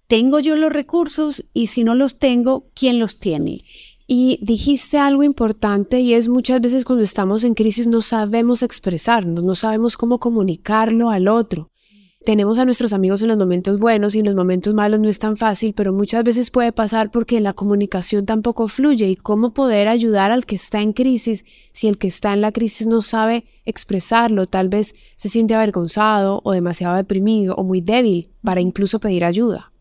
tengo 0.07 0.39
yo 0.39 0.55
los 0.55 0.71
recursos 0.71 1.43
y 1.53 1.67
si 1.67 1.83
no 1.83 1.95
los 1.95 2.19
tengo, 2.19 2.67
¿quién 2.75 2.99
los 2.99 3.19
tiene? 3.19 3.61
Y 4.07 4.37
dijiste 4.43 4.99
algo 4.99 5.23
importante 5.23 5.99
y 5.99 6.13
es 6.13 6.29
muchas 6.29 6.61
veces 6.61 6.85
cuando 6.85 7.03
estamos 7.03 7.43
en 7.43 7.55
crisis 7.55 7.87
no 7.87 8.01
sabemos 8.01 8.61
expresarnos, 8.61 9.43
no 9.43 9.55
sabemos 9.55 9.97
cómo 9.97 10.19
comunicarlo 10.19 11.09
al 11.09 11.27
otro 11.27 11.71
tenemos 12.25 12.57
a 12.59 12.65
nuestros 12.65 12.91
amigos 12.91 13.21
en 13.21 13.29
los 13.29 13.37
momentos 13.37 13.79
buenos 13.79 14.15
y 14.15 14.19
en 14.19 14.25
los 14.25 14.35
momentos 14.35 14.73
malos 14.73 14.99
no 14.99 15.07
es 15.07 15.19
tan 15.19 15.37
fácil, 15.37 15.73
pero 15.73 15.93
muchas 15.93 16.23
veces 16.23 16.51
puede 16.51 16.71
pasar 16.71 17.11
porque 17.11 17.39
la 17.39 17.53
comunicación 17.53 18.25
tampoco 18.25 18.67
fluye. 18.67 19.07
Y 19.07 19.15
cómo 19.15 19.53
poder 19.53 19.87
ayudar 19.87 20.31
al 20.31 20.45
que 20.45 20.55
está 20.55 20.81
en 20.81 20.91
crisis 20.91 21.45
si 21.71 21.87
el 21.87 21.97
que 21.97 22.07
está 22.07 22.33
en 22.33 22.41
la 22.41 22.51
crisis 22.51 22.87
no 22.87 23.01
sabe 23.01 23.45
expresarlo, 23.63 24.47
tal 24.47 24.69
vez 24.69 24.95
se 25.15 25.29
siente 25.29 25.55
avergonzado 25.55 26.41
o 26.43 26.51
demasiado 26.51 26.95
deprimido 26.95 27.55
o 27.55 27.63
muy 27.63 27.79
débil 27.79 28.31
para 28.43 28.59
incluso 28.59 28.99
pedir 28.99 29.23
ayuda. 29.23 29.71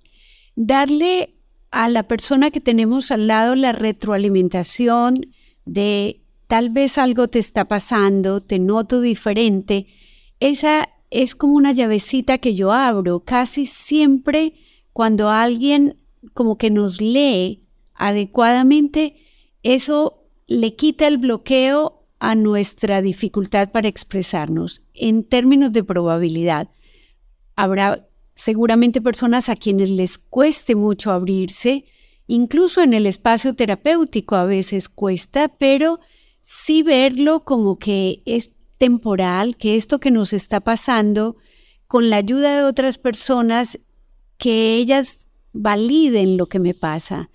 Darle 0.55 1.35
a 1.71 1.89
la 1.89 2.05
persona 2.05 2.51
que 2.51 2.61
tenemos 2.61 3.11
al 3.11 3.27
lado 3.27 3.57
la 3.57 3.73
retroalimentación 3.73 5.27
de 5.65 6.21
tal 6.47 6.71
vez 6.71 6.99
algo 6.99 7.29
te 7.29 7.41
está 7.41 7.65
pasando, 7.65 8.41
te 8.43 8.59
noto 8.59 9.01
diferente, 9.01 9.87
esa 10.41 10.91
es 11.15 11.37
como 11.37 11.55
una 11.55 11.73
llavecita 11.73 12.39
que 12.39 12.55
yo 12.55 12.73
abro. 12.73 13.21
Casi 13.21 13.67
siempre 13.67 14.55
cuando 14.93 15.31
alguien 15.31 15.97
como 16.33 16.59
que 16.59 16.71
nos 16.71 17.01
lee 17.01 17.63
adecuadamente, 17.95 19.15
eso 19.63 20.25
le 20.49 20.75
quita 20.75 21.07
el 21.07 21.19
bloqueo 21.19 22.03
a 22.19 22.35
nuestra 22.35 23.01
dificultad 23.01 23.71
para 23.71 23.87
expresarnos. 23.87 24.83
En 24.93 25.23
términos 25.23 25.73
de 25.73 25.85
probabilidad, 25.85 26.69
habrá 27.55 28.09
seguramente 28.35 29.01
personas 29.01 29.49
a 29.49 29.55
quienes 29.55 29.91
les 29.91 30.19
cueste 30.19 30.75
mucho 30.75 31.13
abrirse, 31.13 31.85
incluso 32.27 32.83
en 32.83 32.93
el 32.93 33.07
espacio 33.07 33.55
terapéutico 33.55 34.35
a 34.35 34.47
veces 34.47 34.89
cuesta, 34.89 35.47
pero 35.47 36.01
sí 36.41 36.83
verlo 36.83 37.45
como 37.45 37.79
que 37.79 38.23
es 38.25 38.51
temporal, 38.85 39.57
que 39.57 39.77
esto 39.77 39.99
que 39.99 40.11
nos 40.11 40.35
está 40.35 40.61
pasando, 40.61 41.37
con 41.87 42.11
la 42.11 42.17
ayuda 42.17 42.55
de 42.55 42.65
otras 42.65 42.99
personas, 42.99 43.79
que 44.37 44.77
ellas 44.77 45.27
validen 45.55 46.37
lo 46.37 46.49
que 46.49 46.59
me 46.59 46.75
pasa. 46.75 47.31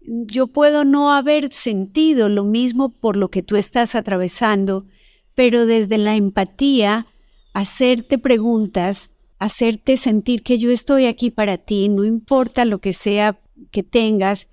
Yo 0.00 0.46
puedo 0.46 0.86
no 0.86 1.12
haber 1.12 1.52
sentido 1.52 2.30
lo 2.30 2.44
mismo 2.44 2.88
por 2.88 3.18
lo 3.18 3.28
que 3.28 3.42
tú 3.42 3.56
estás 3.56 3.94
atravesando, 3.94 4.86
pero 5.34 5.66
desde 5.66 5.98
la 5.98 6.16
empatía, 6.16 7.06
hacerte 7.52 8.16
preguntas, 8.16 9.10
hacerte 9.38 9.98
sentir 9.98 10.42
que 10.42 10.56
yo 10.56 10.70
estoy 10.70 11.04
aquí 11.04 11.30
para 11.30 11.58
ti, 11.58 11.90
no 11.90 12.04
importa 12.04 12.64
lo 12.64 12.78
que 12.78 12.94
sea 12.94 13.38
que 13.72 13.82
tengas, 13.82 14.48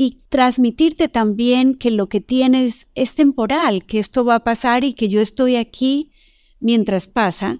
y 0.00 0.16
transmitirte 0.30 1.08
también 1.10 1.74
que 1.74 1.90
lo 1.90 2.08
que 2.08 2.22
tienes 2.22 2.86
es 2.94 3.12
temporal, 3.12 3.84
que 3.84 3.98
esto 3.98 4.24
va 4.24 4.36
a 4.36 4.44
pasar 4.44 4.82
y 4.82 4.94
que 4.94 5.10
yo 5.10 5.20
estoy 5.20 5.56
aquí 5.56 6.10
mientras 6.58 7.06
pasa, 7.06 7.58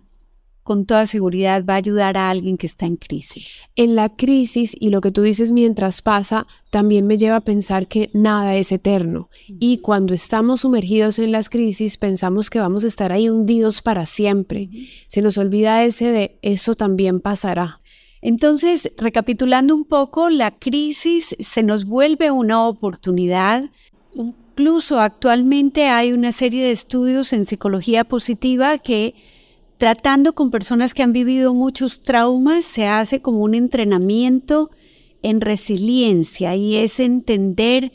con 0.62 0.86
toda 0.86 1.04
seguridad 1.04 1.66
va 1.68 1.74
a 1.74 1.76
ayudar 1.76 2.16
a 2.16 2.30
alguien 2.30 2.56
que 2.56 2.66
está 2.66 2.86
en 2.86 2.96
crisis. 2.96 3.64
En 3.76 3.94
la 3.94 4.16
crisis 4.16 4.74
y 4.80 4.88
lo 4.88 5.02
que 5.02 5.10
tú 5.10 5.20
dices 5.20 5.52
mientras 5.52 6.00
pasa 6.00 6.46
también 6.70 7.06
me 7.06 7.18
lleva 7.18 7.36
a 7.36 7.40
pensar 7.42 7.88
que 7.88 8.08
nada 8.14 8.56
es 8.56 8.72
eterno 8.72 9.28
y 9.46 9.80
cuando 9.80 10.14
estamos 10.14 10.62
sumergidos 10.62 11.18
en 11.18 11.32
las 11.32 11.50
crisis 11.50 11.98
pensamos 11.98 12.48
que 12.48 12.58
vamos 12.58 12.84
a 12.84 12.88
estar 12.88 13.12
ahí 13.12 13.28
hundidos 13.28 13.82
para 13.82 14.06
siempre. 14.06 14.70
Se 15.08 15.20
nos 15.20 15.36
olvida 15.36 15.84
ese 15.84 16.10
de 16.10 16.38
eso 16.40 16.74
también 16.74 17.20
pasará. 17.20 17.80
Entonces, 18.22 18.92
recapitulando 18.96 19.74
un 19.74 19.84
poco, 19.84 20.28
la 20.28 20.50
crisis 20.52 21.34
se 21.38 21.62
nos 21.62 21.84
vuelve 21.84 22.30
una 22.30 22.66
oportunidad. 22.66 23.70
Incluso 24.14 25.00
actualmente 25.00 25.86
hay 25.86 26.12
una 26.12 26.32
serie 26.32 26.64
de 26.64 26.72
estudios 26.72 27.32
en 27.32 27.46
psicología 27.46 28.04
positiva 28.04 28.78
que 28.78 29.14
tratando 29.78 30.34
con 30.34 30.50
personas 30.50 30.92
que 30.92 31.02
han 31.02 31.14
vivido 31.14 31.54
muchos 31.54 32.02
traumas 32.02 32.66
se 32.66 32.86
hace 32.86 33.22
como 33.22 33.38
un 33.38 33.54
entrenamiento 33.54 34.70
en 35.22 35.40
resiliencia 35.40 36.54
y 36.54 36.76
es 36.76 37.00
entender, 37.00 37.92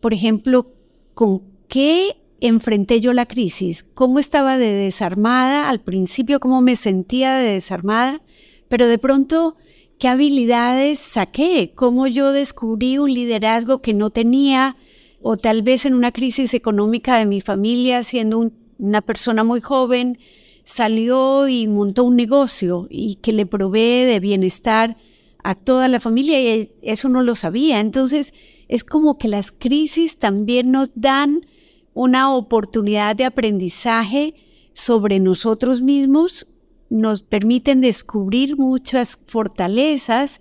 por 0.00 0.14
ejemplo, 0.14 0.72
con 1.14 1.42
qué 1.66 2.16
enfrenté 2.40 3.00
yo 3.00 3.12
la 3.12 3.26
crisis, 3.26 3.84
cómo 3.94 4.20
estaba 4.20 4.58
de 4.58 4.72
desarmada 4.72 5.68
al 5.68 5.80
principio, 5.80 6.38
cómo 6.38 6.60
me 6.60 6.76
sentía 6.76 7.34
de 7.34 7.54
desarmada, 7.54 8.20
pero 8.68 8.86
de 8.86 8.98
pronto 8.98 9.56
qué 9.98 10.08
habilidades 10.08 10.98
saqué, 10.98 11.72
cómo 11.74 12.06
yo 12.06 12.32
descubrí 12.32 12.98
un 12.98 13.12
liderazgo 13.12 13.80
que 13.80 13.94
no 13.94 14.10
tenía, 14.10 14.76
o 15.22 15.36
tal 15.36 15.62
vez 15.62 15.86
en 15.86 15.94
una 15.94 16.12
crisis 16.12 16.52
económica 16.52 17.16
de 17.16 17.26
mi 17.26 17.40
familia, 17.40 18.02
siendo 18.02 18.50
una 18.78 19.00
persona 19.00 19.44
muy 19.44 19.60
joven, 19.60 20.18
salió 20.64 21.48
y 21.48 21.66
montó 21.68 22.04
un 22.04 22.16
negocio 22.16 22.86
y 22.90 23.16
que 23.16 23.32
le 23.32 23.46
provee 23.46 24.04
de 24.04 24.20
bienestar 24.20 24.96
a 25.42 25.54
toda 25.54 25.88
la 25.88 26.00
familia 26.00 26.40
y 26.40 26.72
eso 26.82 27.08
no 27.08 27.22
lo 27.22 27.34
sabía. 27.34 27.80
Entonces, 27.80 28.32
es 28.68 28.82
como 28.82 29.18
que 29.18 29.28
las 29.28 29.52
crisis 29.52 30.18
también 30.18 30.72
nos 30.72 30.90
dan 30.94 31.46
una 31.92 32.34
oportunidad 32.34 33.14
de 33.14 33.24
aprendizaje 33.24 34.34
sobre 34.72 35.20
nosotros 35.20 35.80
mismos, 35.80 36.46
nos 36.94 37.22
permiten 37.22 37.80
descubrir 37.80 38.56
muchas 38.56 39.18
fortalezas 39.26 40.40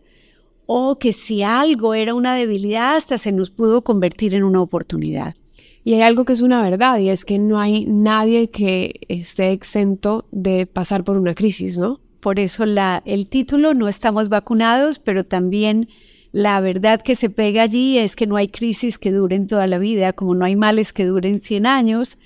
o 0.68 1.00
que 1.00 1.12
si 1.12 1.42
algo 1.42 1.96
era 1.96 2.14
una 2.14 2.36
debilidad 2.36 2.96
hasta 2.96 3.18
se 3.18 3.32
nos 3.32 3.50
pudo 3.50 3.84
convertir 3.84 4.36
en 4.36 4.44
una 4.44 4.62
oportunidad. 4.62 5.36
Y 5.84 5.96
hay 5.96 6.02
algo 6.02 6.26
que 6.26 6.34
es 6.34 6.42
una 6.42 6.62
verdad 6.62 7.00
y 7.00 7.10
es 7.10 7.26
que 7.26 7.40
no 7.40 7.60
hay 7.60 7.86
nadie 7.86 8.52
que 8.52 9.02
esté 9.10 9.52
exento 9.52 10.28
de 10.32 10.68
pasar 10.68 11.04
por 11.04 11.18
una 11.18 11.34
crisis, 11.34 11.78
¿no? 11.78 12.00
Por 12.20 12.40
eso 12.40 12.68
la, 12.68 13.02
el 13.06 13.28
título, 13.28 13.74
no 13.74 13.90
estamos 13.90 14.30
vacunados, 14.30 15.00
pero 15.00 15.26
también 15.26 15.90
la 16.32 16.62
verdad 16.62 17.02
que 17.02 17.16
se 17.16 17.32
pega 17.32 17.64
allí 17.64 17.98
es 17.98 18.16
que 18.16 18.28
no 18.28 18.36
hay 18.36 18.48
crisis 18.48 19.00
que 19.00 19.12
duren 19.12 19.48
toda 19.48 19.66
la 19.66 19.80
vida, 19.80 20.14
como 20.14 20.36
no 20.36 20.46
hay 20.46 20.56
males 20.56 20.94
que 20.94 21.06
duren 21.06 21.40
100 21.40 21.66
años. 21.66 22.20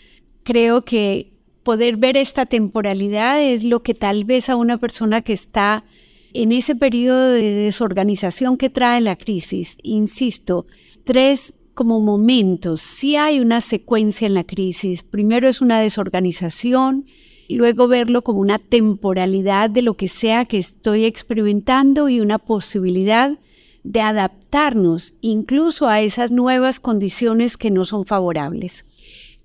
Creo 0.44 0.84
que 0.84 1.37
poder 1.68 1.98
ver 1.98 2.16
esta 2.16 2.46
temporalidad 2.46 3.44
es 3.44 3.66
lo 3.66 3.84
que 3.84 3.94
tal 3.94 4.24
vez 4.24 4.48
a 4.48 4.56
una 4.56 4.78
persona 4.78 5.22
que 5.22 5.34
está 5.34 5.84
en 6.32 6.54
ese 6.54 6.78
periodo 6.78 7.32
de 7.34 7.42
desorganización 7.42 8.56
que 8.56 8.70
trae 8.70 9.02
la 9.02 9.18
crisis, 9.18 9.78
insisto, 9.84 10.66
tres 11.04 11.54
como 11.74 12.00
momentos. 12.00 12.80
Sí 12.80 13.18
hay 13.18 13.42
una 13.42 13.60
secuencia 13.60 14.28
en 14.28 14.34
la 14.34 14.46
crisis. 14.46 15.04
Primero 15.04 15.50
es 15.50 15.60
una 15.60 15.82
desorganización, 15.82 17.06
y 17.50 17.56
luego 17.56 17.90
verlo 17.90 18.22
como 18.22 18.40
una 18.40 18.60
temporalidad 18.60 19.70
de 19.70 19.82
lo 19.82 19.96
que 19.96 20.08
sea 20.08 20.46
que 20.46 20.60
estoy 20.60 21.04
experimentando 21.04 22.08
y 22.08 22.22
una 22.22 22.40
posibilidad 22.40 23.40
de 23.84 24.00
adaptarnos 24.00 25.16
incluso 25.20 25.90
a 25.90 26.00
esas 26.00 26.32
nuevas 26.32 26.80
condiciones 26.80 27.58
que 27.58 27.72
no 27.72 27.84
son 27.84 28.06
favorables. 28.06 28.86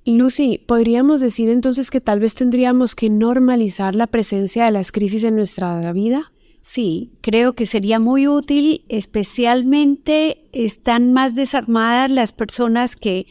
Lucy, 0.04 0.60
¿podríamos 0.66 1.20
decir 1.20 1.48
entonces 1.48 1.90
que 1.90 2.00
tal 2.00 2.18
vez 2.18 2.34
tendríamos 2.34 2.94
que 2.96 3.08
normalizar 3.08 3.94
la 3.94 4.08
presencia 4.08 4.64
de 4.64 4.72
las 4.72 4.90
crisis 4.90 5.22
en 5.22 5.36
nuestra 5.36 5.92
vida? 5.92 6.32
Sí, 6.60 7.12
creo 7.20 7.54
que 7.54 7.66
sería 7.66 7.98
muy 8.00 8.26
útil, 8.26 8.84
especialmente 8.88 10.44
están 10.52 11.12
más 11.12 11.34
desarmadas 11.34 12.10
las 12.10 12.32
personas 12.32 12.96
que 12.96 13.26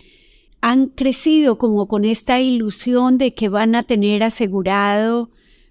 han 0.62 0.88
crecido 0.88 1.58
como 1.58 1.88
con 1.88 2.06
esta 2.06 2.40
ilusión 2.40 3.18
de 3.18 3.34
que 3.34 3.50
van 3.50 3.76
a 3.76 3.84
tener 3.84 4.24
asegurado 4.24 5.30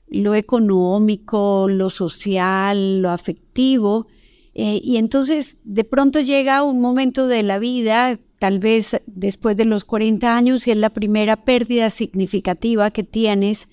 lo 0.09 0.35
económico, 0.35 1.69
lo 1.69 1.89
social, 1.89 3.01
lo 3.01 3.11
afectivo, 3.11 4.07
eh, 4.55 4.81
y 4.83 4.97
entonces 4.97 5.57
de 5.65 5.85
pronto 5.85 6.21
llega 6.21 6.63
un 6.63 6.81
momento 6.81 7.27
de 7.27 7.43
la 7.43 7.59
vida, 7.59 8.19
tal 8.39 8.59
vez 8.59 9.01
después 9.07 9.57
de 9.57 9.65
los 9.65 9.85
40 9.85 10.37
años, 10.37 10.67
y 10.67 10.73
es 10.73 10.77
la 10.77 10.91
primera 10.91 11.45
pérdida 11.45 11.91
significativa 11.91 12.91
que 12.91 13.05
tienes. 13.05 13.69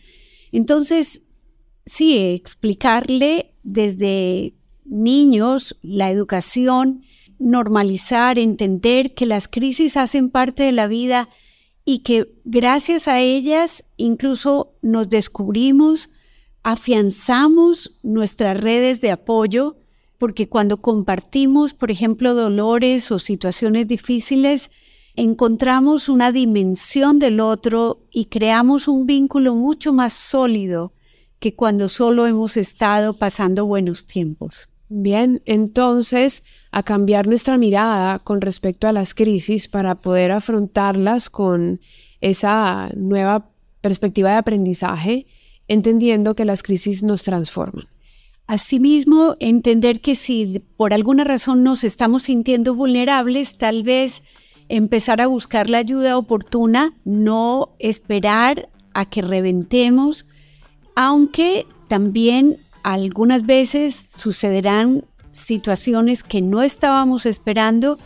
Entonces, 0.52 1.24
sí, 1.86 2.18
explicarle 2.18 3.54
desde 3.64 4.54
niños 4.86 5.78
la 5.82 6.12
educación, 6.12 7.04
normalizar, 7.40 8.40
entender 8.40 9.14
que 9.14 9.26
las 9.26 9.48
crisis 9.48 9.98
hacen 9.98 10.30
parte 10.30 10.64
de 10.64 10.72
la 10.72 10.88
vida 10.88 11.30
y 11.86 12.00
que 12.00 12.34
gracias 12.44 13.08
a 13.08 13.20
ellas 13.20 13.86
incluso 13.96 14.74
nos 14.82 15.10
descubrimos, 15.10 16.10
afianzamos 16.64 17.98
nuestras 18.04 18.60
redes 18.60 19.00
de 19.02 19.12
apoyo, 19.12 19.78
porque 20.18 20.50
cuando 20.50 20.78
compartimos, 20.78 21.74
por 21.74 21.92
ejemplo, 21.92 22.34
dolores 22.34 23.12
o 23.12 23.20
situaciones 23.20 23.88
difíciles, 23.88 24.72
encontramos 25.16 26.10
una 26.10 26.32
dimensión 26.32 27.20
del 27.20 27.40
otro 27.40 28.00
y 28.12 28.26
creamos 28.26 28.88
un 28.88 29.06
vínculo 29.06 29.56
mucho 29.56 29.94
más 29.94 30.14
sólido 30.14 30.94
que 31.40 31.56
cuando 31.56 31.88
solo 31.88 32.26
hemos 32.26 32.58
estado 32.58 33.14
pasando 33.14 33.66
buenos 33.66 34.06
tiempos. 34.06 34.70
Bien, 34.90 35.42
entonces, 35.46 36.44
a 36.72 36.82
cambiar 36.84 37.28
nuestra 37.28 37.58
mirada 37.58 38.20
con 38.20 38.42
respecto 38.42 38.88
a 38.88 38.94
las 38.94 39.14
crisis 39.14 39.68
para 39.68 39.96
poder 39.96 40.32
afrontarlas 40.32 41.30
con 41.30 41.82
esa 42.22 42.90
nueva 42.96 43.50
perspectiva 43.82 44.32
de 44.32 44.38
aprendizaje, 44.38 45.26
entendiendo 45.68 46.36
que 46.36 46.46
las 46.46 46.64
crisis 46.64 47.04
nos 47.04 47.24
transforman. 47.24 47.88
Asimismo, 48.48 49.36
entender 49.42 50.00
que 50.00 50.16
si 50.16 50.64
por 50.78 50.94
alguna 50.94 51.26
razón 51.26 51.64
nos 51.64 51.84
estamos 51.84 52.24
sintiendo 52.24 52.74
vulnerables, 52.74 53.58
tal 53.58 53.84
vez 53.84 54.24
empezar 54.70 55.20
a 55.20 55.28
buscar 55.28 55.70
la 55.70 55.80
ayuda 55.80 56.18
oportuna, 56.18 56.94
no 57.04 57.70
esperar 57.78 58.70
a 58.94 59.04
que 59.04 59.22
reventemos, 59.22 60.26
aunque 60.96 61.66
también 61.90 62.56
algunas 62.84 63.46
veces 63.46 64.14
sucederán 64.18 65.04
situaciones 65.34 66.24
que 66.24 66.42
no 66.42 66.64
estábamos 66.64 67.26
esperando 67.26 68.00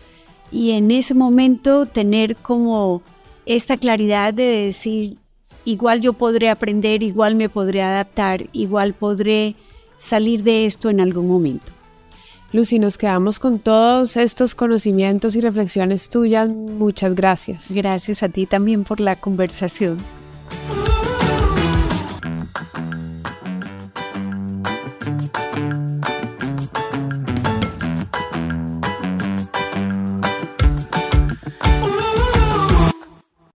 y 0.51 0.71
en 0.71 0.89
ese 0.89 1.13
momento 1.13 1.85
tener 1.85 2.35
como 2.35 3.03
esta 3.45 3.77
claridad 3.77 4.33
de 4.33 4.43
decir, 4.43 5.17
igual 5.65 6.01
yo 6.01 6.13
podré 6.13 6.49
aprender, 6.49 7.03
igual 7.03 7.35
me 7.35 7.47
podré 7.47 7.83
adaptar, 7.83 8.49
igual 8.53 8.95
podré 8.95 9.55
salir 10.01 10.43
de 10.43 10.65
esto 10.65 10.89
en 10.89 10.99
algún 10.99 11.27
momento. 11.27 11.71
Lucy, 12.51 12.79
nos 12.79 12.97
quedamos 12.97 13.39
con 13.39 13.59
todos 13.59 14.17
estos 14.17 14.55
conocimientos 14.55 15.35
y 15.35 15.41
reflexiones 15.41 16.09
tuyas. 16.09 16.49
Muchas 16.49 17.15
gracias. 17.15 17.71
Gracias 17.71 18.23
a 18.23 18.29
ti 18.29 18.45
también 18.45 18.83
por 18.83 18.99
la 18.99 19.15
conversación. 19.15 19.97